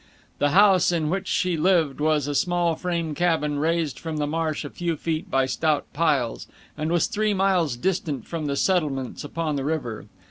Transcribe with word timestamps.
The 0.39 0.49
house 0.49 0.91
in 0.91 1.11
which 1.11 1.27
she 1.27 1.55
lived 1.55 1.99
was 1.99 2.25
a 2.25 2.33
small 2.33 2.73
frame 2.73 3.13
cabin 3.13 3.59
raised 3.59 3.99
from 3.99 4.17
the 4.17 4.25
marsh 4.25 4.65
a 4.65 4.71
few 4.71 4.95
feet 4.95 5.29
by 5.29 5.45
stout 5.45 5.85
piles, 5.93 6.47
and 6.75 6.91
was 6.91 7.05
three 7.05 7.35
miles 7.35 7.77
distant 7.77 8.25
from 8.25 8.47
the 8.47 8.55
settlements 8.55 9.23
upon 9.23 9.57
the 9.57 9.63
river. 9.63 10.07